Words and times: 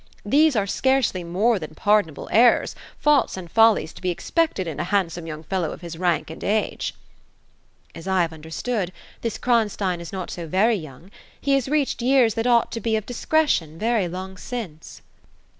These 0.25 0.55
are 0.55 0.65
scarcely 0.65 1.23
more 1.23 1.59
than 1.59 1.75
par 1.75 2.01
donable 2.01 2.27
errors,— 2.31 2.75
faults 3.05 3.37
and 3.37 3.51
follies 3.51 3.93
to 3.93 4.01
be 4.01 4.09
expected 4.09 4.65
in 4.65 4.79
a 4.79 4.83
handsome 4.85 5.27
young 5.27 5.43
fellow 5.43 5.71
of 5.71 5.81
his 5.81 5.95
rank 5.95 6.31
and 6.31 6.43
age." 6.43 6.95
^* 7.89 7.91
As 7.95 8.07
I 8.07 8.23
have 8.23 8.33
understood, 8.33 8.91
this 9.21 9.37
Kronstein 9.37 9.99
is 10.01 10.11
not 10.11 10.31
so 10.31 10.47
very 10.47 10.73
young. 10.75 11.11
He 11.39 11.53
has 11.53 11.69
reached 11.69 12.01
years 12.01 12.33
that 12.33 12.47
ought 12.47 12.71
to 12.71 12.79
be 12.81 12.95
of 12.95 13.05
discretion, 13.05 13.77
very 13.77 14.07
long 14.07 14.37
since." 14.37 15.03